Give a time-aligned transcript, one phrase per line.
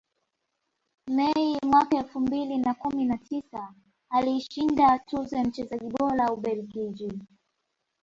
[1.07, 3.73] Mei mwaka elfu mbili na kumi na tisa
[4.09, 7.11] aliishinda tuzo ya mchezaji bora Ubelgiji